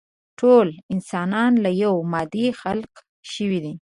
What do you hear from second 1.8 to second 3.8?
يوې مادې خلق شوي.